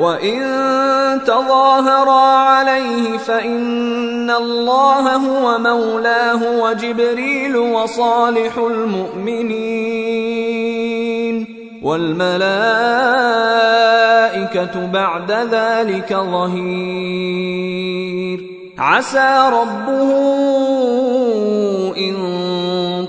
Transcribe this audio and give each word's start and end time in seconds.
وإن 0.00 0.40
تظاهرا 1.26 2.20
عليه 2.36 3.18
فإن 3.18 4.30
الله 4.30 5.16
هو 5.16 5.58
مولاه 5.58 6.62
وجبريل 6.62 7.56
وصالح 7.56 8.58
المؤمنين 8.58 10.20
والملائكة 11.82 12.46
بعد 14.86 15.32
ذلك 15.32 16.12
ظهير 16.12 17.60
عسى 18.78 19.50
ربه 19.52 20.10
إن 21.96 22.16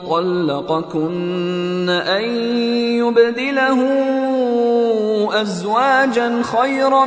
طلقكن 0.10 1.90
أن 1.90 2.24
يبدله 3.00 3.80
أزواجا 5.32 6.44
خيرا 6.44 7.06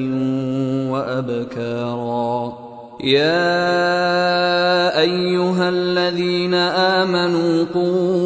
وأبكارا 0.91 2.70
يا 3.03 5.00
أيها 5.00 5.69
الذين 5.69 6.53
آمنوا 6.53 7.66
قوا 7.73 8.22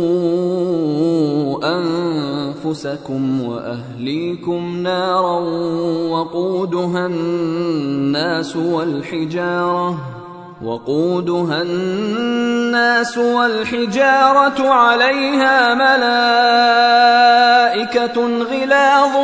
أنفسكم 1.64 3.42
وأهليكم 3.42 4.78
نارا 4.78 5.40
وقودها 6.10 7.06
الناس 7.06 8.56
والحجارة 8.56 9.98
وقودها 10.64 11.62
الناس 11.62 13.18
والحجارة 13.18 14.70
عليها 14.70 15.74
ملائكة 15.76 16.36
غلاظ 18.52 19.16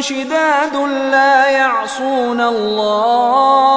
شداد 0.00 0.74
لا 1.10 1.50
يعصون 1.50 2.40
الله 2.40 3.76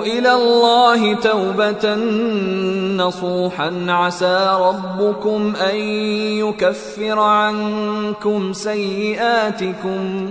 إلى 0.00 0.32
الله 0.34 1.14
توبة 1.14 1.94
نصوحا. 3.04 3.86
عسى 3.88 4.56
ربكم 4.60 5.52
أن 5.70 5.76
يكفر 6.38 7.18
عنكم 7.18 8.52
سيئاتكم. 8.52 10.30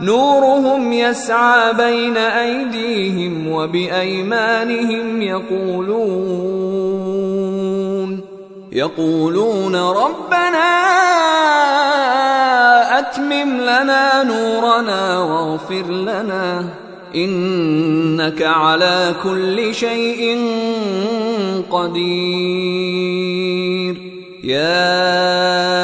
نورهم 0.00 0.92
يسعى 0.92 1.72
بين 1.72 2.16
أيديهم 2.16 3.48
وبأيمانهم 3.48 5.22
يقولون 5.22 6.94
يقولون 8.72 9.76
ربنا 9.76 10.74
أتمم 12.98 13.60
لنا 13.60 14.22
نورنا 14.22 15.18
واغفر 15.18 15.86
لنا 15.90 16.64
إنك 17.14 18.42
على 18.42 19.14
كل 19.22 19.74
شيء 19.74 20.38
قدير 21.70 23.14
يا 24.44 25.83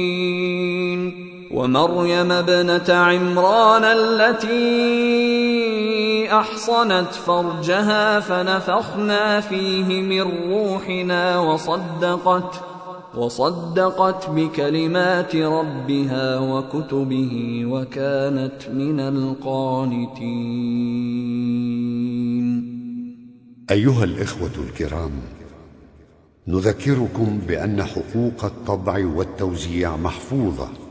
ومريم 1.61 2.31
ابنة 2.31 2.93
عمران 2.93 3.83
التي 3.83 4.61
أحصنت 6.31 7.13
فرجها 7.13 8.19
فنفخنا 8.19 9.41
فيه 9.41 10.01
من 10.01 10.21
روحنا 10.51 11.39
وصدقت 11.39 12.61
وصدقت 13.15 14.29
بكلمات 14.29 15.35
ربها 15.35 16.39
وكتبه 16.39 17.63
وكانت 17.65 18.69
من 18.73 18.99
القانتين. 18.99 20.31
أيها 23.71 24.03
الإخوة 24.03 24.51
الكرام 24.67 25.11
نذكركم 26.47 27.39
بأن 27.47 27.83
حقوق 27.83 28.45
الطبع 28.45 29.05
والتوزيع 29.15 29.97
محفوظة. 29.97 30.90